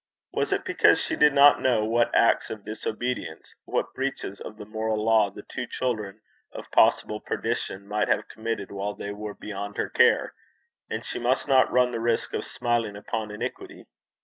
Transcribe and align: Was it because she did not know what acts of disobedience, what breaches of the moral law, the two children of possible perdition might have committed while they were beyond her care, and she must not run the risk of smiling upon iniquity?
Was 0.33 0.51
it 0.51 0.65
because 0.65 0.99
she 0.99 1.15
did 1.15 1.31
not 1.31 1.61
know 1.61 1.85
what 1.85 2.09
acts 2.15 2.49
of 2.49 2.65
disobedience, 2.65 3.53
what 3.65 3.93
breaches 3.93 4.41
of 4.41 4.57
the 4.57 4.65
moral 4.65 5.05
law, 5.05 5.29
the 5.29 5.43
two 5.43 5.67
children 5.67 6.21
of 6.51 6.71
possible 6.71 7.19
perdition 7.19 7.87
might 7.87 8.07
have 8.07 8.27
committed 8.27 8.71
while 8.71 8.95
they 8.95 9.11
were 9.11 9.35
beyond 9.35 9.77
her 9.77 9.89
care, 9.89 10.33
and 10.89 11.05
she 11.05 11.19
must 11.19 11.47
not 11.47 11.71
run 11.71 11.91
the 11.91 11.99
risk 11.99 12.33
of 12.33 12.45
smiling 12.45 12.95
upon 12.95 13.29
iniquity? 13.29 13.85